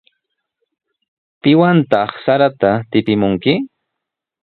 [1.41, 3.53] ¿Piwantaq sarata tipimunki?